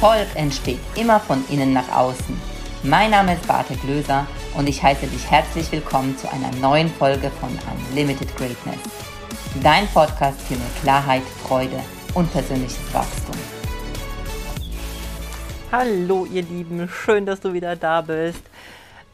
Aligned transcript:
Erfolg 0.00 0.28
entsteht 0.36 0.78
immer 0.94 1.18
von 1.18 1.42
innen 1.48 1.72
nach 1.72 1.88
außen. 1.90 2.40
Mein 2.84 3.10
Name 3.10 3.34
ist 3.34 3.48
Barte 3.48 3.74
Glöser 3.74 4.28
und 4.56 4.68
ich 4.68 4.80
heiße 4.80 5.08
dich 5.08 5.28
herzlich 5.28 5.72
willkommen 5.72 6.16
zu 6.16 6.30
einer 6.32 6.52
neuen 6.60 6.88
Folge 6.88 7.32
von 7.40 7.50
Unlimited 7.90 8.28
Greatness. 8.36 8.78
Dein 9.60 9.88
Podcast 9.88 10.40
für 10.42 10.54
mehr 10.54 10.70
Klarheit, 10.82 11.24
Freude 11.44 11.80
und 12.14 12.30
persönliches 12.30 12.78
Wachstum. 12.94 13.34
Hallo 15.72 16.26
ihr 16.26 16.42
Lieben, 16.42 16.88
schön, 16.88 17.26
dass 17.26 17.40
du 17.40 17.52
wieder 17.52 17.74
da 17.74 18.00
bist. 18.00 18.44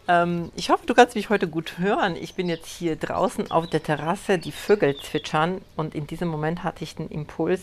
Ähm, 0.07 0.53
ich 0.55 0.69
hoffe, 0.69 0.85
du 0.85 0.93
kannst 0.93 1.17
mich 1.17 1.31
heute 1.31 1.49
gut 1.49 1.79
hören. 1.79 2.15
Ich 2.15 2.35
bin 2.35 2.51
jetzt 2.51 2.67
hier 2.67 2.97
draußen 2.97 3.51
auf 3.51 3.71
der 3.71 3.83
Terrasse, 3.83 4.37
die 4.37 4.53
Vögel 4.53 4.95
zwitschern 5.01 5.63
und 5.77 5.95
in 5.95 6.07
diesem 6.07 6.29
Moment 6.29 6.63
hatte 6.63 6.85
ich 6.85 6.95
den 6.95 7.09
Impuls, 7.09 7.63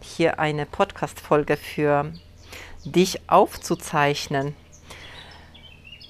hier 0.00 0.38
eine 0.38 0.64
Podcast-Folge 0.64 1.56
für 1.56 2.12
dich 2.84 3.20
aufzuzeichnen. 3.28 4.54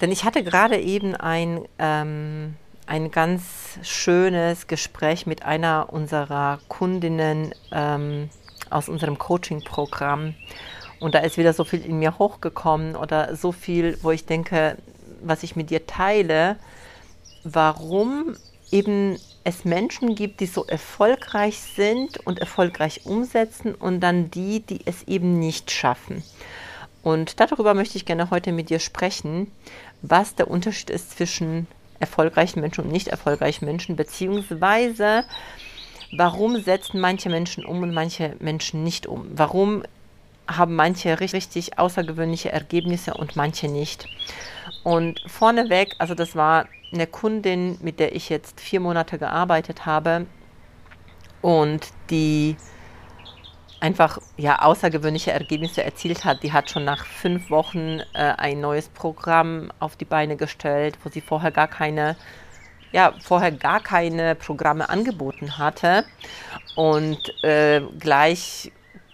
Denn 0.01 0.11
ich 0.11 0.23
hatte 0.23 0.43
gerade 0.43 0.79
eben 0.79 1.15
ein, 1.15 1.65
ähm, 1.79 2.55
ein 2.87 3.11
ganz 3.11 3.79
schönes 3.83 4.67
Gespräch 4.67 5.25
mit 5.25 5.43
einer 5.43 5.87
unserer 5.91 6.59
Kundinnen 6.67 7.53
ähm, 7.71 8.29
aus 8.69 8.89
unserem 8.89 9.17
Coaching-Programm. 9.17 10.35
Und 10.99 11.15
da 11.15 11.19
ist 11.19 11.37
wieder 11.37 11.53
so 11.53 11.63
viel 11.63 11.85
in 11.85 11.99
mir 11.99 12.17
hochgekommen 12.17 12.95
oder 12.95 13.35
so 13.35 13.51
viel, 13.51 13.97
wo 14.01 14.11
ich 14.11 14.25
denke, 14.25 14.77
was 15.21 15.43
ich 15.43 15.55
mit 15.55 15.69
dir 15.69 15.85
teile, 15.85 16.57
warum 17.43 18.35
eben 18.73 19.19
es 19.43 19.65
Menschen 19.65 20.15
gibt, 20.15 20.39
die 20.39 20.47
so 20.47 20.65
erfolgreich 20.65 21.59
sind 21.59 22.17
und 22.25 22.39
erfolgreich 22.39 23.05
umsetzen 23.05 23.75
und 23.75 23.99
dann 23.99 24.31
die, 24.31 24.61
die 24.61 24.79
es 24.85 25.03
eben 25.03 25.39
nicht 25.39 25.69
schaffen. 25.71 26.23
Und 27.03 27.39
darüber 27.39 27.73
möchte 27.73 27.97
ich 27.97 28.05
gerne 28.05 28.29
heute 28.31 28.51
mit 28.51 28.69
dir 28.69 28.79
sprechen, 28.79 29.51
was 30.01 30.35
der 30.35 30.49
Unterschied 30.49 30.89
ist 30.89 31.11
zwischen 31.11 31.67
erfolgreichen 31.99 32.61
Menschen 32.61 32.85
und 32.85 32.91
nicht 32.91 33.09
erfolgreichen 33.09 33.65
Menschen, 33.65 33.95
beziehungsweise 33.95 35.23
warum 36.17 36.61
setzen 36.61 36.99
manche 36.99 37.29
Menschen 37.29 37.65
um 37.65 37.83
und 37.83 37.93
manche 37.93 38.35
Menschen 38.39 38.83
nicht 38.83 39.05
um? 39.05 39.27
Warum 39.35 39.83
haben 40.47 40.75
manche 40.75 41.19
richtig 41.19 41.77
außergewöhnliche 41.77 42.51
Ergebnisse 42.51 43.13
und 43.13 43.35
manche 43.35 43.67
nicht? 43.67 44.07
Und 44.83 45.21
vorneweg, 45.27 45.95
also 45.99 46.15
das 46.15 46.35
war 46.35 46.67
eine 46.93 47.07
Kundin, 47.07 47.77
mit 47.81 47.99
der 47.99 48.15
ich 48.15 48.29
jetzt 48.29 48.61
vier 48.61 48.79
Monate 48.79 49.17
gearbeitet 49.17 49.85
habe 49.85 50.25
und 51.41 51.87
die 52.09 52.55
einfach 53.79 54.19
ja 54.37 54.61
außergewöhnliche 54.61 55.31
Ergebnisse 55.31 55.83
erzielt 55.83 56.23
hat. 56.23 56.41
Die 56.43 56.53
hat 56.53 56.69
schon 56.69 56.85
nach 56.85 57.05
fünf 57.05 57.49
Wochen 57.49 57.99
äh, 58.13 58.33
ein 58.37 58.61
neues 58.61 58.87
Programm 58.87 59.71
auf 59.79 59.97
die 59.97 60.05
Beine 60.05 60.37
gestellt, 60.37 60.97
wo 61.03 61.09
sie 61.09 61.21
vorher 61.21 61.51
gar 61.51 61.67
keine 61.67 62.15
ja, 62.93 63.11
vorher 63.19 63.51
gar 63.51 63.81
keine 63.81 64.35
Programme 64.35 64.87
angeboten 64.87 65.57
hatte 65.57 66.05
und 66.75 67.17
äh, 67.43 67.81
gleich 67.99 68.71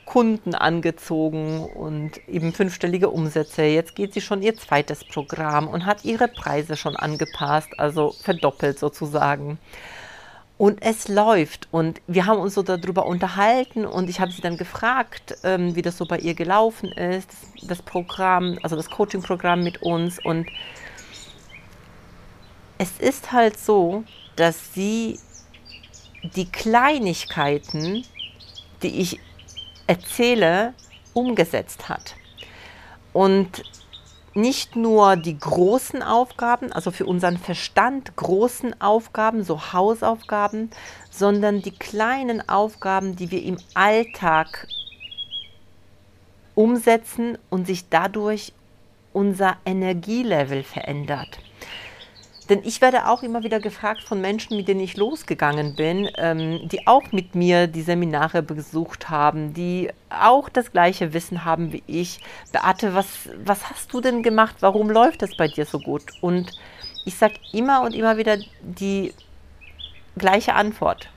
Kunden 0.10 0.56
angezogen 0.56 1.64
und 1.66 2.28
eben 2.28 2.52
fünfstellige 2.52 3.12
Umsätze. 3.12 3.62
Jetzt 3.62 3.94
geht 3.94 4.12
sie 4.12 4.22
schon 4.22 4.42
ihr 4.42 4.56
zweites 4.56 5.04
Programm 5.04 5.68
und 5.68 5.86
hat 5.86 6.04
ihre 6.04 6.28
Preise 6.28 6.76
schon 6.76 6.96
angepasst, 6.96 7.70
also 7.78 8.16
verdoppelt 8.24 8.80
sozusagen. 8.80 9.60
Und 10.58 10.82
es 10.82 11.10
läuft. 11.10 11.68
Und 11.70 12.02
wir 12.08 12.26
haben 12.26 12.40
uns 12.40 12.56
so 12.56 12.64
darüber 12.64 13.06
unterhalten 13.06 13.86
und 13.86 14.10
ich 14.10 14.20
habe 14.20 14.32
sie 14.32 14.42
dann 14.42 14.58
gefragt, 14.58 15.38
ähm, 15.44 15.76
wie 15.76 15.84
das 15.84 16.00
so 16.00 16.08
bei 16.08 16.18
ihr 16.18 16.34
gelaufen 16.34 16.92
ist, 16.92 17.30
das, 17.30 17.68
das 17.68 17.82
Programm, 17.84 18.58
also 18.64 18.76
das 18.76 18.90
Coaching-Programm 18.90 19.64
mit 19.64 19.84
uns. 19.84 20.18
Und 20.26 20.48
es 22.80 23.00
ist 23.00 23.32
halt 23.32 23.60
so, 23.60 24.04
dass 24.36 24.74
sie 24.74 25.20
die 26.24 26.50
Kleinigkeiten, 26.52 28.04
die 28.82 29.02
ich 29.02 29.20
erzähle, 29.90 30.76
umgesetzt 31.14 31.90
hat. 31.90 32.16
Und 33.12 33.64
nicht 34.36 34.76
nur 34.76 35.16
die 35.16 35.38
großen 35.38 36.04
Aufgaben, 36.04 36.72
also 36.72 36.92
für 36.92 37.08
unseren 37.08 37.38
Verstand 37.38 38.16
großen 38.16 38.80
Aufgaben, 38.80 39.44
so 39.44 39.74
Hausaufgaben, 39.74 40.70
sondern 41.10 41.64
die 41.64 41.72
kleinen 41.72 42.48
Aufgaben, 42.48 43.16
die 43.16 43.32
wir 43.32 43.42
im 43.44 43.58
Alltag 43.74 44.68
umsetzen 46.54 47.40
und 47.50 47.66
sich 47.66 47.90
dadurch 47.90 48.54
unser 49.12 49.58
Energielevel 49.66 50.62
verändert. 50.64 51.40
Denn 52.50 52.62
ich 52.64 52.82
werde 52.82 53.08
auch 53.08 53.22
immer 53.22 53.44
wieder 53.44 53.60
gefragt 53.60 54.02
von 54.02 54.22
Menschen, 54.22 54.58
mit 54.58 54.68
denen 54.68 54.80
ich 54.80 54.98
losgegangen 54.98 55.76
bin, 55.76 56.10
ähm, 56.18 56.68
die 56.68 56.88
auch 56.88 57.12
mit 57.12 57.36
mir 57.36 57.68
die 57.68 57.84
Seminare 57.84 58.42
besucht 58.42 59.10
haben, 59.12 59.54
die 59.54 59.92
auch 60.10 60.50
das 60.50 60.72
gleiche 60.72 61.14
Wissen 61.14 61.46
haben 61.46 61.72
wie 61.72 61.84
ich. 61.86 62.20
Beate, 62.52 62.96
was, 62.96 63.30
was 63.44 63.70
hast 63.70 63.94
du 63.94 64.02
denn 64.02 64.24
gemacht? 64.24 64.56
Warum 64.62 64.90
läuft 64.90 65.22
das 65.22 65.38
bei 65.38 65.48
dir 65.48 65.66
so 65.66 65.80
gut? 65.80 66.04
Und 66.22 66.52
ich 67.06 67.16
sage 67.16 67.36
immer 67.54 67.82
und 67.82 67.94
immer 67.94 68.18
wieder 68.18 68.38
die 68.62 69.14
gleiche 70.18 70.56
Antwort. 70.56 71.10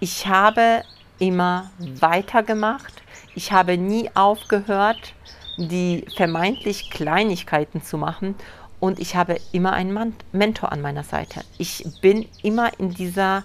Ich 0.00 0.26
habe 0.26 0.82
immer 1.20 1.70
weitergemacht. 1.78 2.94
Ich 3.36 3.52
habe 3.52 3.78
nie 3.78 4.10
aufgehört, 4.14 5.14
die 5.56 6.06
vermeintlich 6.16 6.90
Kleinigkeiten 6.90 7.82
zu 7.82 7.98
machen 7.98 8.34
und 8.80 8.98
ich 8.98 9.14
habe 9.14 9.38
immer 9.52 9.72
einen 9.72 10.14
Mentor 10.32 10.72
an 10.72 10.80
meiner 10.80 11.04
Seite. 11.04 11.42
Ich 11.58 11.84
bin 12.00 12.26
immer 12.42 12.70
in 12.78 12.94
dieser 12.94 13.44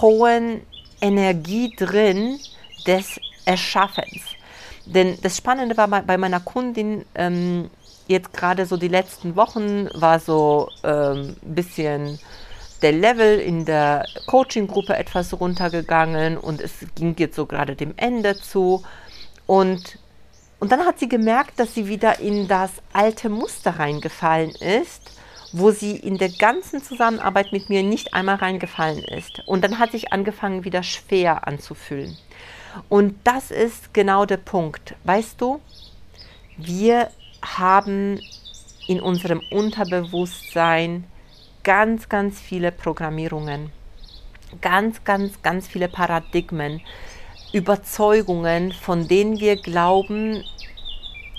hohen 0.00 0.60
Energie 1.00 1.74
drin 1.76 2.38
des 2.86 3.20
Erschaffens. 3.44 4.22
Denn 4.86 5.16
das 5.22 5.36
Spannende 5.36 5.76
war 5.76 5.88
bei 5.88 6.18
meiner 6.18 6.40
Kundin, 6.40 7.04
ähm, 7.14 7.70
jetzt 8.08 8.32
gerade 8.32 8.66
so 8.66 8.76
die 8.76 8.88
letzten 8.88 9.36
Wochen, 9.36 9.88
war 9.94 10.18
so 10.18 10.68
ein 10.82 11.36
ähm, 11.42 11.54
bisschen 11.54 12.18
der 12.82 12.92
Level 12.92 13.38
in 13.38 13.64
der 13.64 14.04
Coaching-Gruppe 14.26 14.96
etwas 14.96 15.38
runtergegangen 15.38 16.38
und 16.38 16.60
es 16.60 16.72
ging 16.94 17.14
jetzt 17.18 17.36
so 17.36 17.46
gerade 17.46 17.76
dem 17.76 17.92
Ende 17.96 18.36
zu. 18.36 18.82
Und 19.46 19.98
und 20.60 20.70
dann 20.70 20.84
hat 20.84 20.98
sie 20.98 21.08
gemerkt, 21.08 21.58
dass 21.58 21.74
sie 21.74 21.88
wieder 21.88 22.20
in 22.20 22.46
das 22.46 22.70
alte 22.92 23.30
Muster 23.30 23.78
reingefallen 23.78 24.50
ist, 24.50 25.10
wo 25.52 25.70
sie 25.70 25.96
in 25.96 26.18
der 26.18 26.28
ganzen 26.28 26.82
Zusammenarbeit 26.82 27.50
mit 27.50 27.70
mir 27.70 27.82
nicht 27.82 28.14
einmal 28.14 28.36
reingefallen 28.36 29.02
ist. 29.02 29.42
Und 29.46 29.64
dann 29.64 29.78
hat 29.78 29.92
sich 29.92 30.12
angefangen, 30.12 30.64
wieder 30.64 30.82
schwer 30.82 31.48
anzufühlen. 31.48 32.16
Und 32.88 33.18
das 33.24 33.50
ist 33.50 33.92
genau 33.94 34.26
der 34.26 34.36
Punkt. 34.36 34.94
Weißt 35.04 35.40
du, 35.40 35.60
wir 36.56 37.10
haben 37.42 38.20
in 38.86 39.00
unserem 39.00 39.40
Unterbewusstsein 39.50 41.04
ganz, 41.64 42.08
ganz 42.08 42.38
viele 42.38 42.70
Programmierungen, 42.70 43.72
ganz, 44.60 45.04
ganz, 45.04 45.42
ganz 45.42 45.66
viele 45.66 45.88
Paradigmen, 45.88 46.80
Überzeugungen, 47.52 48.72
von 48.72 49.08
denen 49.08 49.40
wir 49.40 49.56
glauben, 49.56 50.44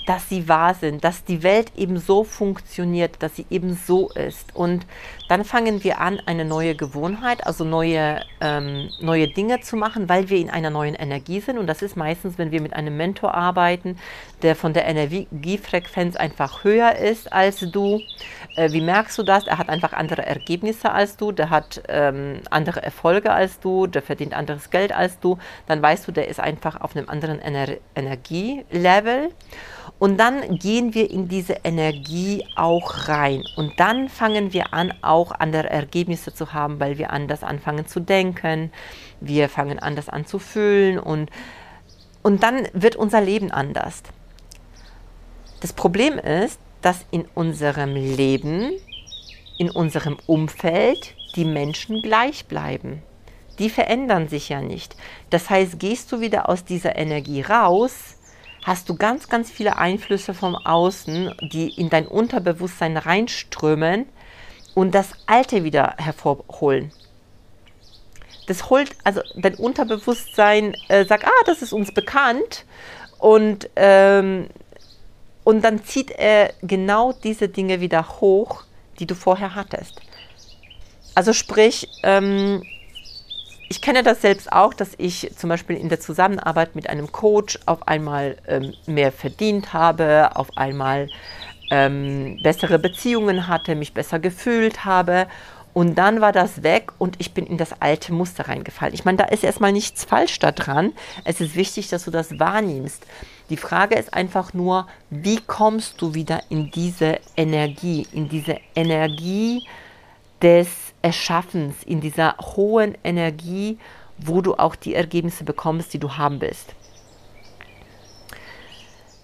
dass 0.06 0.28
sie 0.28 0.48
wahr 0.48 0.74
sind, 0.74 1.04
dass 1.04 1.24
die 1.24 1.42
Welt 1.42 1.72
eben 1.76 1.98
so 1.98 2.24
funktioniert, 2.24 3.22
dass 3.22 3.36
sie 3.36 3.46
eben 3.50 3.74
so 3.74 4.10
ist. 4.10 4.54
Und 4.54 4.86
dann 5.28 5.44
fangen 5.44 5.84
wir 5.84 6.00
an, 6.00 6.20
eine 6.26 6.44
neue 6.44 6.74
Gewohnheit, 6.74 7.46
also 7.46 7.64
neue, 7.64 8.20
ähm, 8.40 8.90
neue 9.00 9.28
Dinge 9.28 9.60
zu 9.60 9.76
machen, 9.76 10.08
weil 10.08 10.28
wir 10.28 10.38
in 10.38 10.50
einer 10.50 10.70
neuen 10.70 10.94
Energie 10.94 11.40
sind. 11.40 11.58
Und 11.58 11.66
das 11.66 11.82
ist 11.82 11.96
meistens, 11.96 12.36
wenn 12.36 12.50
wir 12.50 12.60
mit 12.60 12.74
einem 12.74 12.96
Mentor 12.96 13.34
arbeiten, 13.34 13.98
der 14.42 14.56
von 14.56 14.72
der 14.72 14.86
Energiefrequenz 14.86 16.16
einfach 16.16 16.64
höher 16.64 16.96
ist 16.96 17.32
als 17.32 17.60
du. 17.60 18.00
Äh, 18.56 18.72
wie 18.72 18.80
merkst 18.80 19.16
du 19.18 19.22
das? 19.22 19.46
Er 19.46 19.58
hat 19.58 19.68
einfach 19.68 19.92
andere 19.92 20.26
Ergebnisse 20.26 20.90
als 20.90 21.16
du, 21.16 21.32
der 21.32 21.50
hat 21.50 21.82
ähm, 21.88 22.40
andere 22.50 22.82
Erfolge 22.82 23.32
als 23.32 23.60
du, 23.60 23.86
der 23.86 24.02
verdient 24.02 24.34
anderes 24.34 24.70
Geld 24.70 24.92
als 24.92 25.20
du. 25.20 25.38
Dann 25.66 25.80
weißt 25.80 26.08
du, 26.08 26.12
der 26.12 26.28
ist 26.28 26.40
einfach 26.40 26.80
auf 26.80 26.96
einem 26.96 27.08
anderen 27.08 27.40
Ener 27.40 27.76
Energielevel. 27.94 29.30
Und 30.02 30.16
dann 30.16 30.58
gehen 30.58 30.94
wir 30.94 31.08
in 31.12 31.28
diese 31.28 31.58
Energie 31.62 32.44
auch 32.56 33.06
rein. 33.06 33.44
Und 33.54 33.78
dann 33.78 34.08
fangen 34.08 34.52
wir 34.52 34.74
an, 34.74 34.92
auch 35.00 35.30
andere 35.30 35.70
Ergebnisse 35.70 36.34
zu 36.34 36.52
haben, 36.52 36.80
weil 36.80 36.98
wir 36.98 37.12
anders 37.12 37.44
anfangen 37.44 37.86
zu 37.86 38.00
denken. 38.00 38.72
Wir 39.20 39.48
fangen 39.48 39.78
anders 39.78 40.08
an 40.08 40.26
zu 40.26 40.40
fühlen 40.40 40.98
und, 40.98 41.30
und 42.24 42.42
dann 42.42 42.66
wird 42.72 42.96
unser 42.96 43.20
Leben 43.20 43.52
anders. 43.52 44.02
Das 45.60 45.72
Problem 45.72 46.18
ist, 46.18 46.58
dass 46.80 47.06
in 47.12 47.24
unserem 47.36 47.94
Leben, 47.94 48.72
in 49.56 49.70
unserem 49.70 50.18
Umfeld 50.26 51.14
die 51.36 51.44
Menschen 51.44 52.02
gleich 52.02 52.46
bleiben. 52.46 53.04
Die 53.60 53.70
verändern 53.70 54.26
sich 54.26 54.48
ja 54.48 54.62
nicht. 54.62 54.96
Das 55.30 55.48
heißt, 55.48 55.78
gehst 55.78 56.10
du 56.10 56.20
wieder 56.20 56.48
aus 56.48 56.64
dieser 56.64 56.96
Energie 56.96 57.42
raus, 57.42 58.16
hast 58.62 58.88
du 58.88 58.94
ganz, 58.94 59.28
ganz 59.28 59.50
viele 59.50 59.76
Einflüsse 59.76 60.34
vom 60.34 60.54
Außen, 60.54 61.34
die 61.40 61.68
in 61.68 61.90
dein 61.90 62.06
Unterbewusstsein 62.06 62.96
reinströmen 62.96 64.06
und 64.74 64.94
das 64.94 65.10
Alte 65.26 65.64
wieder 65.64 65.94
hervorholen. 65.98 66.92
Das 68.46 68.70
holt, 68.70 68.96
also 69.04 69.20
dein 69.36 69.54
Unterbewusstsein 69.54 70.74
äh, 70.88 71.04
sagt, 71.04 71.24
ah, 71.24 71.44
das 71.46 71.62
ist 71.62 71.72
uns 71.72 71.92
bekannt 71.92 72.64
und, 73.18 73.68
ähm, 73.76 74.48
und 75.44 75.62
dann 75.62 75.84
zieht 75.84 76.10
er 76.10 76.52
genau 76.62 77.12
diese 77.12 77.48
Dinge 77.48 77.80
wieder 77.80 78.20
hoch, 78.20 78.64
die 78.98 79.06
du 79.06 79.14
vorher 79.14 79.54
hattest. 79.54 80.00
Also 81.14 81.32
sprich, 81.32 81.88
ähm, 82.02 82.62
ich 83.72 83.80
kenne 83.80 84.02
das 84.02 84.20
selbst 84.20 84.52
auch, 84.52 84.74
dass 84.74 84.90
ich 84.98 85.30
zum 85.34 85.48
Beispiel 85.48 85.78
in 85.78 85.88
der 85.88 85.98
Zusammenarbeit 85.98 86.76
mit 86.76 86.90
einem 86.90 87.10
Coach 87.10 87.58
auf 87.64 87.88
einmal 87.88 88.36
ähm, 88.46 88.74
mehr 88.84 89.10
verdient 89.10 89.72
habe, 89.72 90.32
auf 90.34 90.58
einmal 90.58 91.08
ähm, 91.70 92.38
bessere 92.42 92.78
Beziehungen 92.78 93.48
hatte, 93.48 93.74
mich 93.74 93.94
besser 93.94 94.18
gefühlt 94.18 94.84
habe. 94.84 95.26
Und 95.72 95.94
dann 95.94 96.20
war 96.20 96.32
das 96.32 96.62
weg 96.62 96.92
und 96.98 97.16
ich 97.18 97.32
bin 97.32 97.46
in 97.46 97.56
das 97.56 97.80
alte 97.80 98.12
Muster 98.12 98.46
reingefallen. 98.46 98.92
Ich 98.92 99.06
meine, 99.06 99.16
da 99.16 99.24
ist 99.24 99.42
erstmal 99.42 99.72
nichts 99.72 100.04
falsch 100.04 100.38
daran. 100.38 100.92
Es 101.24 101.40
ist 101.40 101.56
wichtig, 101.56 101.88
dass 101.88 102.04
du 102.04 102.10
das 102.10 102.38
wahrnimmst. 102.38 103.06
Die 103.48 103.56
Frage 103.56 103.94
ist 103.94 104.12
einfach 104.12 104.52
nur, 104.52 104.86
wie 105.08 105.40
kommst 105.46 106.02
du 106.02 106.12
wieder 106.12 106.42
in 106.50 106.70
diese 106.70 107.20
Energie, 107.38 108.06
in 108.12 108.28
diese 108.28 108.58
Energie 108.74 109.66
des 110.42 110.68
Erschaffens, 111.02 111.82
in 111.84 112.00
dieser 112.00 112.36
hohen 112.38 112.96
Energie, 113.04 113.78
wo 114.18 114.40
du 114.40 114.54
auch 114.54 114.76
die 114.76 114.94
Ergebnisse 114.94 115.44
bekommst, 115.44 115.92
die 115.94 115.98
du 115.98 116.16
haben 116.16 116.40
willst. 116.40 116.74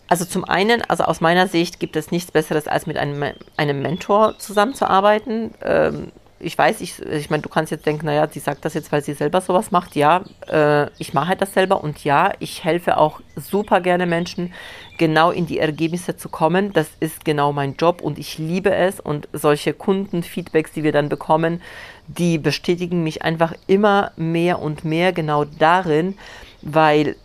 Also 0.08 0.24
zum 0.24 0.44
einen, 0.44 0.82
also 0.82 1.04
aus 1.04 1.20
meiner 1.20 1.48
Sicht 1.48 1.80
gibt 1.80 1.94
es 1.94 2.10
nichts 2.10 2.32
Besseres, 2.32 2.66
als 2.66 2.86
mit 2.86 2.96
einem, 2.96 3.34
einem 3.58 3.82
Mentor 3.82 4.38
zusammenzuarbeiten. 4.38 5.52
Ähm, 5.62 6.12
ich 6.40 6.56
weiß, 6.56 6.80
ich, 6.80 7.00
ich 7.02 7.30
meine, 7.30 7.42
du 7.42 7.48
kannst 7.48 7.72
jetzt 7.72 7.84
denken, 7.84 8.06
naja, 8.06 8.28
sie 8.30 8.38
sagt 8.38 8.64
das 8.64 8.74
jetzt, 8.74 8.92
weil 8.92 9.02
sie 9.02 9.14
selber 9.14 9.40
sowas 9.40 9.70
macht. 9.70 9.96
Ja, 9.96 10.24
äh, 10.48 10.88
ich 10.98 11.12
mache 11.12 11.28
halt 11.28 11.42
das 11.42 11.52
selber 11.52 11.82
und 11.82 12.04
ja, 12.04 12.32
ich 12.38 12.64
helfe 12.64 12.96
auch 12.96 13.20
super 13.34 13.80
gerne 13.80 14.06
Menschen, 14.06 14.52
genau 14.98 15.30
in 15.30 15.46
die 15.46 15.58
Ergebnisse 15.58 16.16
zu 16.16 16.28
kommen. 16.28 16.72
Das 16.72 16.88
ist 17.00 17.24
genau 17.24 17.52
mein 17.52 17.74
Job 17.74 18.00
und 18.02 18.18
ich 18.18 18.38
liebe 18.38 18.72
es. 18.72 19.00
Und 19.00 19.28
solche 19.32 19.72
Kundenfeedbacks, 19.72 20.72
die 20.72 20.84
wir 20.84 20.92
dann 20.92 21.08
bekommen, 21.08 21.60
die 22.06 22.38
bestätigen 22.38 23.02
mich 23.02 23.22
einfach 23.22 23.52
immer 23.66 24.12
mehr 24.16 24.60
und 24.60 24.84
mehr 24.84 25.12
genau 25.12 25.44
darin, 25.44 26.16
weil, 26.62 27.16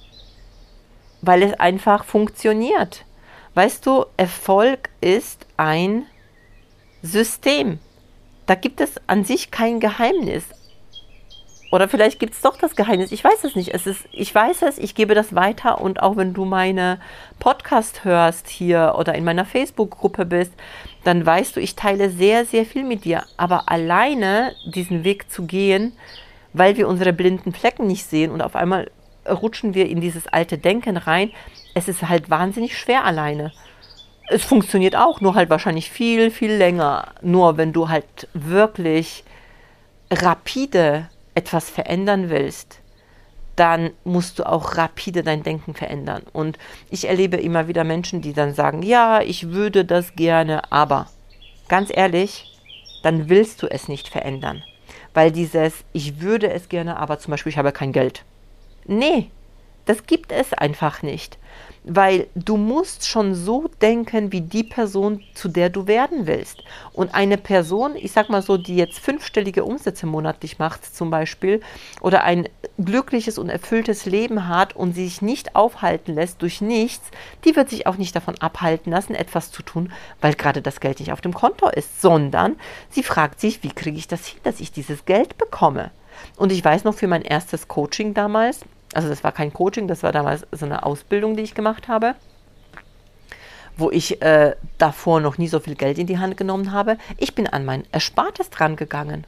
weil 1.21 1.44
es 1.44 1.54
einfach 1.60 2.04
funktioniert. 2.04 3.06
Weißt 3.54 3.86
du, 3.86 4.06
Erfolg 4.18 4.89
ist 5.01 5.45
ein 5.57 6.06
System 7.04 7.77
da 8.45 8.55
gibt 8.55 8.81
es 8.81 8.95
an 9.07 9.23
sich 9.23 9.51
kein 9.51 9.79
Geheimnis. 9.79 10.45
Oder 11.71 11.89
vielleicht 11.89 12.19
gibt 12.19 12.33
es 12.33 12.41
doch 12.41 12.55
das 12.55 12.75
Geheimnis. 12.75 13.11
Ich 13.11 13.23
weiß 13.23 13.43
es 13.45 13.55
nicht. 13.55 13.73
Es 13.73 13.87
ist, 13.87 14.05
ich 14.11 14.33
weiß 14.33 14.61
es, 14.61 14.77
ich 14.77 14.93
gebe 14.93 15.15
das 15.15 15.33
weiter 15.33 15.81
und 15.81 16.03
auch 16.03 16.17
wenn 16.17 16.35
du 16.35 16.45
meine 16.45 16.99
Podcast 17.39 18.05
hörst 18.05 18.47
hier 18.47 18.93
oder 18.99 19.15
in 19.15 19.23
meiner 19.23 19.43
Facebook-Gruppe 19.43 20.25
bist, 20.25 20.51
dann 21.03 21.25
weißt 21.25 21.55
du, 21.55 21.59
ich 21.59 21.75
teile 21.75 22.11
sehr, 22.11 22.45
sehr 22.45 22.65
viel 22.65 22.83
mit 22.83 23.05
dir. 23.05 23.23
Aber 23.37 23.69
alleine 23.69 24.53
diesen 24.67 25.03
Weg 25.03 25.31
zu 25.31 25.47
gehen, 25.47 25.93
weil 26.53 26.77
wir 26.77 26.87
unsere 26.87 27.11
blinden 27.11 27.53
Flecken 27.53 27.87
nicht 27.87 28.05
sehen 28.07 28.29
und 28.29 28.43
auf 28.43 28.55
einmal 28.55 28.91
rutschen 29.27 29.73
wir 29.73 29.89
in 29.89 29.99
dieses 29.99 30.27
alte 30.27 30.59
Denken 30.59 30.97
rein, 30.97 31.31
es 31.73 31.87
ist 31.87 32.07
halt 32.07 32.29
wahnsinnig 32.29 32.77
schwer 32.77 33.03
alleine 33.03 33.51
es 34.29 34.43
funktioniert 34.43 34.95
auch, 34.95 35.21
nur 35.21 35.35
halt 35.35 35.49
wahrscheinlich 35.49 35.89
viel, 35.91 36.31
viel 36.31 36.51
länger. 36.51 37.07
Nur 37.21 37.57
wenn 37.57 37.73
du 37.73 37.89
halt 37.89 38.27
wirklich 38.33 39.23
rapide 40.11 41.09
etwas 41.35 41.69
verändern 41.69 42.29
willst, 42.29 42.79
dann 43.55 43.91
musst 44.03 44.39
du 44.39 44.45
auch 44.45 44.77
rapide 44.77 45.23
dein 45.23 45.43
Denken 45.43 45.73
verändern. 45.73 46.23
Und 46.33 46.57
ich 46.89 47.07
erlebe 47.07 47.37
immer 47.37 47.67
wieder 47.67 47.83
Menschen, 47.83 48.21
die 48.21 48.33
dann 48.33 48.53
sagen, 48.53 48.81
ja, 48.81 49.21
ich 49.21 49.49
würde 49.51 49.85
das 49.85 50.15
gerne, 50.15 50.71
aber 50.71 51.07
ganz 51.67 51.91
ehrlich, 51.93 52.51
dann 53.03 53.29
willst 53.29 53.61
du 53.61 53.67
es 53.67 53.87
nicht 53.87 54.07
verändern. 54.07 54.63
Weil 55.13 55.31
dieses, 55.31 55.83
ich 55.91 56.21
würde 56.21 56.49
es 56.51 56.69
gerne, 56.69 56.97
aber 56.97 57.19
zum 57.19 57.31
Beispiel, 57.31 57.51
ich 57.51 57.57
habe 57.57 57.71
kein 57.71 57.91
Geld. 57.91 58.23
Nee, 58.85 59.29
das 59.85 60.06
gibt 60.06 60.31
es 60.31 60.53
einfach 60.53 61.01
nicht 61.01 61.38
weil 61.83 62.27
du 62.35 62.57
musst 62.57 63.07
schon 63.07 63.35
so 63.35 63.69
denken 63.81 64.31
wie 64.31 64.41
die 64.41 64.63
Person, 64.63 65.21
zu 65.33 65.50
der 65.50 65.69
du 65.69 65.88
werden 65.88 66.27
willst. 66.27 66.63
Und 66.94 67.13
eine 67.13 67.38
Person, 67.38 67.95
ich 67.95 68.12
sag 68.12 68.30
mal 68.30 68.41
so, 68.41 68.57
die 68.57 68.75
jetzt 68.75 69.00
fünfstellige 69.00 69.65
Umsätze 69.65 70.06
monatlich 70.06 70.59
macht 70.59 70.95
zum 70.95 71.09
Beispiel 71.09 71.62
oder 72.01 72.24
ein 72.24 72.47
glückliches 72.77 73.38
und 73.38 73.50
erfülltes 73.50 74.06
Leben 74.06 74.47
hat 74.47 74.75
und 74.75 74.94
sich 74.94 75.21
nicht 75.21 75.56
aufhalten 75.56 76.13
lässt 76.13 76.41
durch 76.41 76.62
nichts, 76.62 77.09
die 77.44 77.56
wird 77.56 77.69
sich 77.69 77.86
auch 77.86 77.97
nicht 77.97 78.15
davon 78.15 78.36
abhalten 78.39 78.91
lassen, 78.91 79.15
etwas 79.15 79.51
zu 79.51 79.62
tun, 79.62 79.91
weil 80.21 80.33
gerade 80.33 80.62
das 80.62 80.79
Geld 80.79 81.00
nicht 81.00 81.12
auf 81.12 81.21
dem 81.21 81.33
Konto 81.33 81.68
ist, 81.68 82.01
sondern 82.01 82.56
sie 82.89 83.03
fragt 83.03 83.39
sich, 83.39 83.63
wie 83.63 83.71
kriege 83.71 83.97
ich 83.97 84.07
das 84.07 84.25
hin, 84.27 84.39
dass 84.44 84.59
ich 84.59 84.71
dieses 84.71 85.06
Geld 85.06 85.38
bekomme. 85.38 85.91
Und 86.38 86.51
ich 86.51 86.63
weiß 86.63 86.83
noch 86.83 86.94
für 86.94 87.07
mein 87.07 87.24
erstes 87.24 87.68
Coaching 87.68 88.13
damals, 88.13 88.62
also 88.95 89.09
das 89.09 89.23
war 89.23 89.31
kein 89.31 89.53
Coaching, 89.53 89.87
das 89.87 90.03
war 90.03 90.11
damals 90.11 90.45
so 90.51 90.65
eine 90.65 90.85
Ausbildung, 90.85 91.35
die 91.35 91.43
ich 91.43 91.55
gemacht 91.55 91.87
habe, 91.87 92.15
wo 93.77 93.91
ich 93.91 94.21
äh, 94.21 94.55
davor 94.77 95.19
noch 95.19 95.37
nie 95.37 95.47
so 95.47 95.59
viel 95.59 95.75
Geld 95.75 95.97
in 95.97 96.07
die 96.07 96.19
Hand 96.19 96.37
genommen 96.37 96.71
habe. 96.71 96.97
Ich 97.17 97.35
bin 97.35 97.47
an 97.47 97.65
mein 97.65 97.83
Erspartes 97.91 98.49
dran 98.49 98.75
gegangen, 98.75 99.25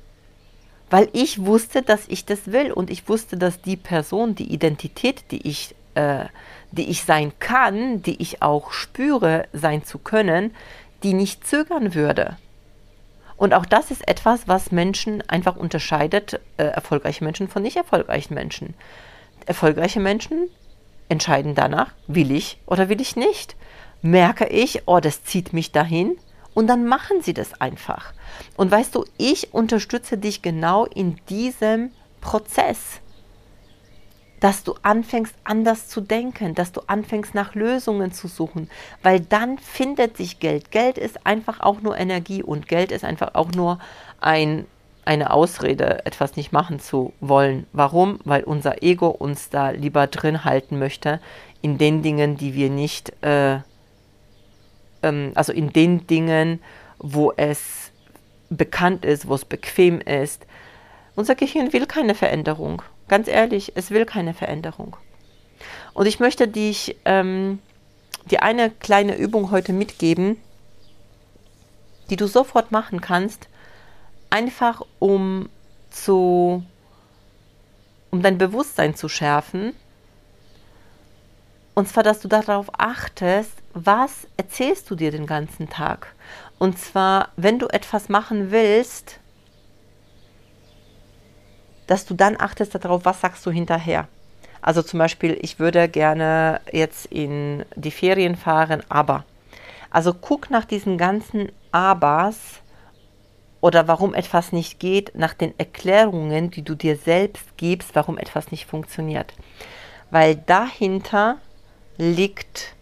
weil 0.90 1.10
ich 1.14 1.46
wusste, 1.46 1.82
dass 1.82 2.08
ich 2.08 2.26
das 2.26 2.52
will 2.52 2.72
und 2.72 2.90
ich 2.90 3.10
wusste, 3.10 3.38
dass 3.38 3.62
die 3.62 3.78
Person, 3.78 4.36
die 4.36 4.54
Identität, 4.54 5.32
die 5.32 5.48
ich, 5.48 5.76
äh, 5.96 6.26
die 6.72 6.90
ich 6.90 7.04
sein 7.04 7.34
kann, 7.40 8.02
die 8.02 8.22
ich 8.22 8.42
auch 8.42 8.72
spüre, 8.72 9.48
sein 9.54 9.84
zu 9.84 9.98
können, 9.98 10.54
die 11.04 11.14
nicht 11.14 11.48
zögern 11.48 11.96
würde. 11.96 12.38
Und 13.38 13.54
auch 13.54 13.66
das 13.66 13.92
ist 13.92 14.08
etwas, 14.08 14.48
was 14.48 14.72
Menschen 14.72 15.22
einfach 15.28 15.58
unterscheidet, 15.58 16.40
äh, 16.58 16.64
erfolgreiche 16.64 17.24
Menschen 17.24 17.50
von 17.50 17.64
nicht 17.64 17.76
erfolgreichen 17.76 18.34
Menschen 18.34 18.76
erfolgreiche 19.46 20.00
Menschen 20.00 20.50
entscheiden 21.10 21.56
danach, 21.56 21.92
will 22.08 22.32
ich 22.32 22.60
oder 22.66 22.90
will 22.90 23.02
ich 23.02 23.16
nicht. 23.16 23.56
Merke 24.02 24.48
ich, 24.48 24.84
oh, 24.88 25.00
das 25.00 25.24
zieht 25.24 25.54
mich 25.54 25.72
dahin 25.72 26.18
und 26.54 26.68
dann 26.68 26.86
machen 26.88 27.22
sie 27.22 27.34
das 27.34 27.60
einfach. 27.60 28.14
Und 28.58 28.72
weißt 28.72 28.96
du, 28.96 29.06
ich 29.18 29.54
unterstütze 29.54 30.18
dich 30.18 30.42
genau 30.42 30.86
in 30.86 31.18
diesem 31.30 31.92
Prozess, 32.22 33.02
dass 34.40 34.64
du 34.64 34.76
anfängst 34.82 35.34
anders 35.44 35.88
zu 35.88 36.02
denken, 36.02 36.56
dass 36.56 36.72
du 36.72 36.82
anfängst 36.88 37.34
nach 37.36 37.56
Lösungen 37.56 38.12
zu 38.12 38.28
suchen, 38.28 38.70
weil 39.02 39.20
dann 39.20 39.58
findet 39.58 40.18
sich 40.18 40.40
Geld. 40.40 40.72
Geld 40.72 40.98
ist 40.98 41.26
einfach 41.26 41.62
auch 41.62 41.82
nur 41.82 41.98
Energie 41.98 42.44
und 42.44 42.68
Geld 42.68 42.92
ist 42.92 43.04
einfach 43.04 43.36
auch 43.36 43.52
nur 43.52 43.80
ein 44.20 44.66
eine 45.06 45.32
Ausrede, 45.32 46.06
etwas 46.06 46.36
nicht 46.36 46.52
machen 46.52 46.80
zu 46.80 47.14
wollen. 47.20 47.68
Warum? 47.74 48.20
Weil 48.26 48.44
unser 48.44 48.82
Ego 48.84 49.08
uns 49.08 49.50
da 49.50 49.70
lieber 49.70 50.08
drin 50.08 50.44
halten 50.44 50.80
möchte, 50.80 51.20
in 51.62 51.78
den 51.78 52.02
Dingen, 52.02 52.38
die 52.38 52.54
wir 52.54 52.70
nicht, 52.70 53.14
äh, 53.24 53.60
ähm, 55.04 55.32
also 55.36 55.54
in 55.54 55.72
den 55.72 56.08
Dingen, 56.08 56.60
wo 56.98 57.32
es 57.38 57.92
bekannt 58.50 59.06
ist, 59.06 59.28
wo 59.28 59.36
es 59.36 59.46
bequem 59.46 60.02
ist. 60.02 60.46
Unser 61.16 61.36
Gehirn 61.36 61.72
will 61.74 61.86
keine 61.86 62.16
Veränderung. 62.16 62.82
Ganz 63.08 63.28
ehrlich, 63.28 63.74
es 63.76 63.92
will 63.92 64.06
keine 64.06 64.34
Veränderung. 64.34 64.98
Und 65.94 66.08
ich 66.08 66.20
möchte 66.20 66.48
dich 66.48 66.98
ähm, 67.06 67.60
dir 68.30 68.44
eine 68.44 68.70
kleine 68.70 69.16
Übung 69.16 69.52
heute 69.52 69.72
mitgeben, 69.72 70.38
die 72.10 72.16
du 72.16 72.28
sofort 72.28 72.72
machen 72.72 73.02
kannst, 73.02 73.48
einfach 74.30 74.82
um 75.00 75.50
zu 75.90 76.64
um 78.12 78.22
dein 78.22 78.38
Bewusstsein 78.38 78.96
zu 78.96 79.10
schärfen. 79.10 79.74
Und 81.74 81.90
zwar, 81.90 82.04
dass 82.04 82.22
du 82.22 82.30
darauf 82.30 82.68
achtest, 82.78 83.52
was 83.74 84.28
erzählst 84.38 84.90
du 84.90 84.96
dir 84.96 85.12
den 85.12 85.26
ganzen 85.26 85.70
Tag? 85.70 86.14
Und 86.58 86.80
zwar, 86.80 87.30
wenn 87.36 87.60
du 87.60 87.68
etwas 87.68 88.08
machen 88.08 88.52
willst, 88.52 89.20
dass 91.88 92.06
du 92.06 92.14
dann 92.14 92.40
achtest 92.40 92.74
darauf, 92.76 93.04
was 93.04 93.20
sagst 93.20 93.46
du 93.46 93.52
hinterher. 93.52 94.08
Also 94.62 94.82
zum 94.82 94.98
Beispiel, 95.00 95.38
ich 95.42 95.60
würde 95.60 95.90
gerne 95.90 96.62
jetzt 96.72 97.06
in 97.08 97.66
die 97.76 97.92
Ferien 97.92 98.36
fahren, 98.36 98.82
aber. 98.90 99.26
Also 99.92 100.14
guck 100.14 100.50
nach 100.50 100.66
diesen 100.66 100.98
ganzen 100.98 101.52
Abers, 101.72 102.62
oder 103.66 103.88
warum 103.88 104.14
etwas 104.14 104.52
nicht 104.52 104.80
geht, 104.80 105.16
nach 105.16 105.34
den 105.34 105.58
Erklärungen, 105.58 106.52
die 106.52 106.62
du 106.62 106.76
dir 106.76 106.98
selbst 106.98 107.58
gibst, 107.58 107.96
warum 107.96 108.20
etwas 108.20 108.52
nicht 108.52 108.68
funktioniert. 108.68 109.34
Weil 110.12 110.36
dahinter 110.36 111.38
liegt 111.98 112.76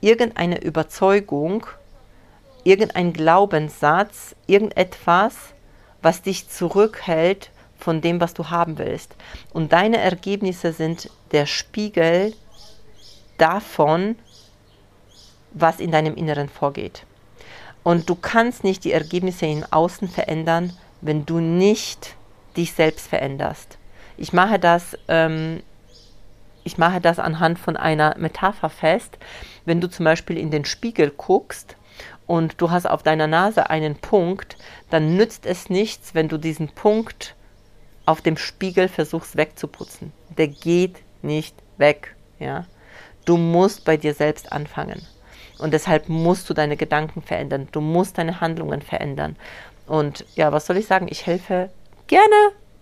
irgendeine 0.00 0.62
Überzeugung, 0.62 1.66
irgendein 2.62 3.12
Glaubenssatz, 3.12 4.34
irgendetwas, 4.46 5.34
was 6.00 6.22
dich 6.22 6.48
zurückhält 6.48 7.50
von 7.78 8.00
dem, 8.00 8.18
was 8.18 8.32
du 8.32 8.48
haben 8.48 8.78
willst. 8.78 9.16
Und 9.52 9.74
deine 9.74 9.98
Ergebnisse 9.98 10.72
sind 10.72 11.10
der 11.32 11.44
Spiegel 11.44 12.32
davon, 13.36 14.16
was 15.52 15.80
in 15.80 15.90
deinem 15.90 16.14
Inneren 16.14 16.48
vorgeht. 16.48 17.04
Und 17.84 18.08
du 18.08 18.16
kannst 18.16 18.64
nicht 18.64 18.82
die 18.82 18.92
Ergebnisse 18.92 19.46
im 19.46 19.64
Außen 19.70 20.08
verändern, 20.08 20.72
wenn 21.02 21.26
du 21.26 21.38
nicht 21.38 22.16
dich 22.56 22.72
selbst 22.72 23.06
veränderst. 23.06 23.78
Ich 24.16 24.32
mache 24.32 24.58
das, 24.58 24.98
ähm, 25.06 25.62
ich 26.64 26.78
mache 26.78 27.00
das 27.00 27.18
anhand 27.18 27.58
von 27.58 27.76
einer 27.76 28.16
Metapher 28.18 28.70
fest. 28.70 29.18
Wenn 29.66 29.80
du 29.80 29.88
zum 29.88 30.04
Beispiel 30.04 30.38
in 30.38 30.50
den 30.50 30.64
Spiegel 30.64 31.10
guckst 31.10 31.76
und 32.26 32.60
du 32.60 32.70
hast 32.70 32.86
auf 32.86 33.02
deiner 33.02 33.26
Nase 33.26 33.68
einen 33.68 33.96
Punkt, 33.96 34.56
dann 34.88 35.16
nützt 35.16 35.44
es 35.44 35.68
nichts, 35.68 36.14
wenn 36.14 36.28
du 36.28 36.38
diesen 36.38 36.68
Punkt 36.68 37.34
auf 38.06 38.22
dem 38.22 38.38
Spiegel 38.38 38.88
versuchst 38.88 39.36
wegzuputzen. 39.36 40.12
Der 40.38 40.48
geht 40.48 41.02
nicht 41.22 41.54
weg. 41.76 42.16
Ja? 42.38 42.64
Du 43.26 43.36
musst 43.36 43.84
bei 43.84 43.96
dir 43.98 44.14
selbst 44.14 44.52
anfangen. 44.52 45.06
Und 45.58 45.72
deshalb 45.72 46.08
musst 46.08 46.48
du 46.50 46.54
deine 46.54 46.76
Gedanken 46.76 47.22
verändern. 47.22 47.68
Du 47.72 47.80
musst 47.80 48.18
deine 48.18 48.40
Handlungen 48.40 48.82
verändern. 48.82 49.36
Und 49.86 50.24
ja, 50.34 50.52
was 50.52 50.66
soll 50.66 50.76
ich 50.76 50.86
sagen? 50.86 51.06
Ich 51.10 51.26
helfe 51.26 51.70
gerne. 52.06 52.34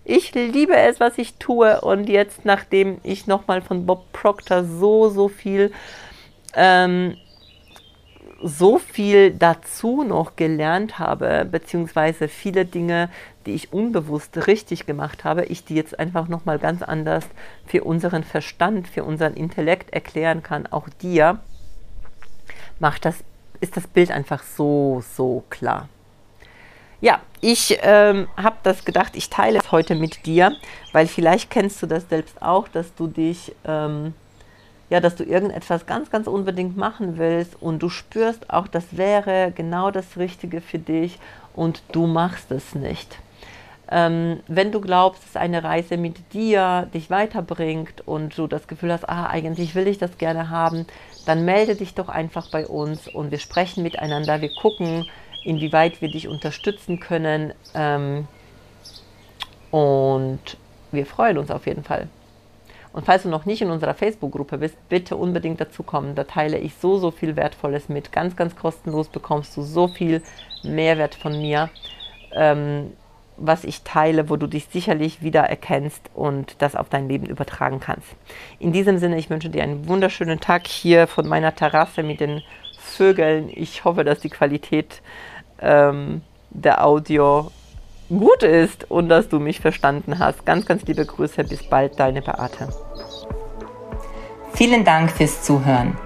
Ich 0.05 0.33
liebe 0.33 0.75
es, 0.75 0.99
was 0.99 1.17
ich 1.17 1.35
tue. 1.35 1.79
Und 1.81 2.09
jetzt, 2.09 2.45
nachdem 2.45 2.99
ich 3.03 3.27
nochmal 3.27 3.61
von 3.61 3.85
Bob 3.85 4.11
Proctor 4.11 4.63
so, 4.63 5.09
so 5.09 5.27
viel 5.29 5.71
ähm, 6.55 7.15
so 8.43 8.77
viel 8.77 9.31
dazu 9.31 10.03
noch 10.03 10.35
gelernt 10.35 10.99
habe, 10.99 11.47
beziehungsweise 11.49 12.27
viele 12.27 12.65
Dinge, 12.65 13.09
die 13.45 13.53
ich 13.53 13.71
unbewusst 13.71 14.47
richtig 14.47 14.85
gemacht 14.85 15.23
habe, 15.23 15.45
ich 15.45 15.63
die 15.63 15.75
jetzt 15.75 15.97
einfach 15.97 16.27
nochmal 16.27 16.59
ganz 16.59 16.81
anders 16.81 17.25
für 17.65 17.85
unseren 17.85 18.23
Verstand, 18.23 18.89
für 18.89 19.05
unseren 19.05 19.35
Intellekt 19.35 19.93
erklären 19.93 20.43
kann, 20.43 20.67
auch 20.67 20.89
dir, 20.89 21.39
macht 22.83 23.05
das, 23.05 23.15
ist 23.61 23.75
das 23.75 23.87
Bild 23.87 24.11
einfach 24.11 24.43
so, 24.43 25.03
so 25.15 25.43
klar. 25.49 25.89
Ja, 27.01 27.19
ich 27.41 27.79
ähm, 27.81 28.27
habe 28.37 28.57
das 28.61 28.85
gedacht, 28.85 29.15
ich 29.15 29.29
teile 29.29 29.59
es 29.59 29.71
heute 29.71 29.95
mit 29.95 30.27
dir, 30.27 30.55
weil 30.91 31.07
vielleicht 31.07 31.49
kennst 31.49 31.81
du 31.81 31.87
das 31.87 32.07
selbst 32.07 32.41
auch, 32.41 32.67
dass 32.67 32.93
du 32.93 33.07
dich 33.07 33.55
ähm, 33.65 34.13
ja, 34.89 34.99
dass 34.99 35.15
du 35.15 35.23
irgendetwas 35.23 35.87
ganz, 35.87 36.11
ganz 36.11 36.27
unbedingt 36.27 36.77
machen 36.77 37.17
willst 37.17 37.59
und 37.59 37.81
du 37.81 37.89
spürst 37.89 38.51
auch, 38.51 38.67
das 38.67 38.83
wäre 38.95 39.51
genau 39.55 39.89
das 39.89 40.17
Richtige 40.17 40.61
für 40.61 40.77
dich 40.77 41.17
und 41.55 41.81
du 41.91 42.05
machst 42.05 42.51
es 42.51 42.75
nicht. 42.75 43.17
Ähm, 43.95 44.39
wenn 44.47 44.71
du 44.71 44.81
glaubst, 44.81 45.23
dass 45.23 45.35
eine 45.35 45.63
Reise 45.63 45.97
mit 45.97 46.33
dir 46.33 46.89
dich 46.95 47.11
weiterbringt 47.11 48.01
und 48.07 48.35
du 48.35 48.47
das 48.47 48.67
Gefühl 48.67 48.91
hast, 48.91 49.07
ah, 49.07 49.27
eigentlich 49.27 49.75
will 49.75 49.87
ich 49.87 49.99
das 49.99 50.17
gerne 50.17 50.49
haben, 50.49 50.87
dann 51.27 51.45
melde 51.45 51.75
dich 51.75 51.93
doch 51.93 52.09
einfach 52.09 52.49
bei 52.49 52.65
uns 52.65 53.07
und 53.07 53.29
wir 53.29 53.37
sprechen 53.37 53.83
miteinander. 53.83 54.41
Wir 54.41 54.51
gucken, 54.51 55.05
inwieweit 55.43 56.01
wir 56.01 56.09
dich 56.09 56.27
unterstützen 56.27 56.99
können. 56.99 57.53
Ähm, 57.75 58.27
und 59.69 60.57
wir 60.91 61.05
freuen 61.05 61.37
uns 61.37 61.51
auf 61.51 61.67
jeden 61.67 61.83
Fall. 61.83 62.07
Und 62.93 63.05
falls 63.05 63.23
du 63.23 63.29
noch 63.29 63.45
nicht 63.45 63.61
in 63.61 63.69
unserer 63.69 63.93
Facebook-Gruppe 63.93 64.57
bist, 64.57 64.75
bitte 64.89 65.17
unbedingt 65.17 65.61
dazukommen. 65.61 66.15
Da 66.15 66.23
teile 66.23 66.57
ich 66.57 66.73
so, 66.75 66.97
so 66.97 67.11
viel 67.11 67.35
Wertvolles 67.35 67.89
mit. 67.89 68.11
Ganz, 68.11 68.35
ganz 68.35 68.55
kostenlos 68.55 69.07
bekommst 69.09 69.55
du 69.55 69.61
so 69.61 69.87
viel 69.87 70.23
Mehrwert 70.63 71.13
von 71.13 71.39
mir, 71.39 71.69
ähm, 72.31 72.91
was 73.37 73.63
ich 73.63 73.81
teile, 73.83 74.29
wo 74.29 74.35
du 74.37 74.47
dich 74.47 74.67
sicherlich 74.71 75.21
wieder 75.21 75.41
erkennst 75.41 76.09
und 76.13 76.55
das 76.59 76.75
auf 76.75 76.89
dein 76.89 77.09
Leben 77.09 77.25
übertragen 77.25 77.79
kannst. 77.79 78.07
In 78.59 78.71
diesem 78.71 78.97
Sinne, 78.97 79.17
ich 79.17 79.29
wünsche 79.29 79.49
dir 79.49 79.63
einen 79.63 79.87
wunderschönen 79.87 80.39
Tag 80.39 80.67
hier 80.67 81.07
von 81.07 81.27
meiner 81.27 81.55
Terrasse 81.55 82.03
mit 82.03 82.19
den 82.19 82.41
Vögeln. 82.79 83.49
Ich 83.53 83.85
hoffe, 83.85 84.03
dass 84.03 84.19
die 84.19 84.29
Qualität 84.29 85.01
ähm, 85.61 86.21
der 86.51 86.85
Audio 86.85 87.51
gut 88.09 88.43
ist 88.43 88.89
und 88.91 89.09
dass 89.09 89.29
du 89.29 89.39
mich 89.39 89.59
verstanden 89.59 90.19
hast. 90.19 90.45
Ganz, 90.45 90.65
ganz 90.65 90.83
liebe 90.83 91.05
Grüße. 91.05 91.43
Bis 91.43 91.63
bald, 91.63 91.99
deine 91.99 92.21
Beate. 92.21 92.69
Vielen 94.53 94.83
Dank 94.83 95.11
fürs 95.11 95.41
Zuhören. 95.41 95.97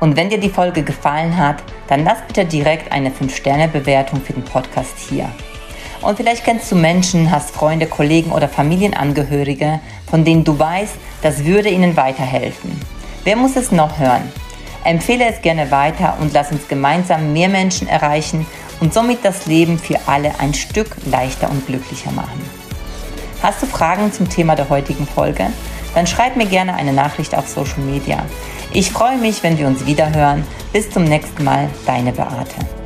Und 0.00 0.16
wenn 0.16 0.28
dir 0.28 0.38
die 0.38 0.50
Folge 0.50 0.82
gefallen 0.82 1.36
hat, 1.36 1.62
dann 1.88 2.04
lass 2.04 2.20
bitte 2.26 2.44
direkt 2.44 2.92
eine 2.92 3.10
5-Sterne-Bewertung 3.10 4.20
für 4.20 4.34
den 4.34 4.44
Podcast 4.44 4.98
hier. 4.98 5.30
Und 6.02 6.16
vielleicht 6.16 6.44
kennst 6.44 6.70
du 6.70 6.76
Menschen, 6.76 7.30
hast 7.30 7.50
Freunde, 7.50 7.86
Kollegen 7.86 8.32
oder 8.32 8.48
Familienangehörige, 8.48 9.80
von 10.08 10.24
denen 10.24 10.44
du 10.44 10.58
weißt, 10.58 10.94
das 11.22 11.44
würde 11.44 11.68
ihnen 11.68 11.96
weiterhelfen. 11.96 12.80
Wer 13.24 13.36
muss 13.36 13.56
es 13.56 13.72
noch 13.72 13.98
hören? 13.98 14.30
Empfehle 14.84 15.26
es 15.26 15.42
gerne 15.42 15.70
weiter 15.70 16.16
und 16.20 16.32
lass 16.32 16.52
uns 16.52 16.68
gemeinsam 16.68 17.32
mehr 17.32 17.48
Menschen 17.48 17.88
erreichen 17.88 18.46
und 18.80 18.94
somit 18.94 19.24
das 19.24 19.46
Leben 19.46 19.78
für 19.78 19.98
alle 20.06 20.38
ein 20.38 20.54
Stück 20.54 20.96
leichter 21.06 21.50
und 21.50 21.66
glücklicher 21.66 22.12
machen. 22.12 22.40
Hast 23.42 23.62
du 23.62 23.66
Fragen 23.66 24.12
zum 24.12 24.28
Thema 24.28 24.54
der 24.54 24.68
heutigen 24.68 25.06
Folge? 25.06 25.48
Dann 25.94 26.06
schreib 26.06 26.36
mir 26.36 26.46
gerne 26.46 26.74
eine 26.74 26.92
Nachricht 26.92 27.34
auf 27.34 27.48
Social 27.48 27.80
Media. 27.80 28.24
Ich 28.72 28.92
freue 28.92 29.16
mich, 29.16 29.42
wenn 29.42 29.58
wir 29.58 29.66
uns 29.66 29.86
wieder 29.86 30.14
hören. 30.14 30.44
Bis 30.72 30.90
zum 30.90 31.04
nächsten 31.04 31.42
Mal, 31.42 31.68
deine 31.86 32.12
Beate. 32.12 32.85